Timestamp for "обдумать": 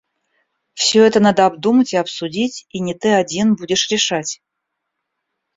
1.45-1.93